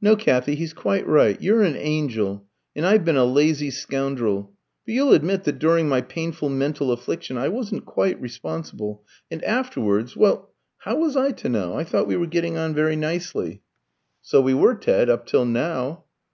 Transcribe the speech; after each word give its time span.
No, 0.00 0.16
Kathy, 0.16 0.56
he's 0.56 0.72
quite 0.72 1.06
right. 1.06 1.40
You're 1.40 1.62
an 1.62 1.76
angel, 1.76 2.44
and 2.74 2.84
I've 2.84 3.04
been 3.04 3.16
a 3.16 3.24
lazy 3.24 3.70
scoundrel. 3.70 4.52
But 4.84 4.94
you'll 4.96 5.12
admit 5.12 5.44
that 5.44 5.60
during 5.60 5.88
my 5.88 6.00
painful 6.00 6.48
mental 6.48 6.90
affliction 6.90 7.38
I 7.38 7.46
wasn't 7.50 7.86
quite 7.86 8.20
responsible. 8.20 9.04
And 9.30 9.44
afterwards 9.44 10.16
well, 10.16 10.50
how 10.78 10.96
was 10.96 11.16
I 11.16 11.30
to 11.30 11.48
know? 11.48 11.74
I 11.74 11.84
thought 11.84 12.08
we 12.08 12.16
were 12.16 12.26
getting 12.26 12.56
on 12.56 12.74
very 12.74 12.96
nicely." 12.96 13.62
"So 14.20 14.40
we 14.40 14.54
were, 14.54 14.74
Ted 14.74 15.08
up 15.08 15.24
till 15.24 15.44
now." 15.44 16.02